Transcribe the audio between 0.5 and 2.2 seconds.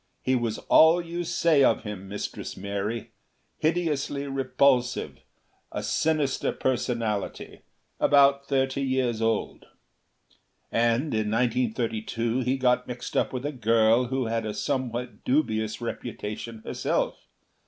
all you say of him,